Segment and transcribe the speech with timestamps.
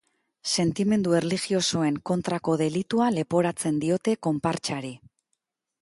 [0.61, 4.95] Sentimendu erlijiosoen kontrako delitua leporatzen diote konpartsari.